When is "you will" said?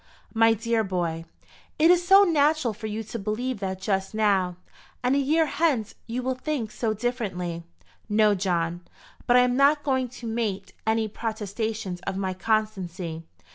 6.07-6.33